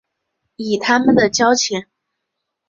[0.55, 1.83] 以他们的交情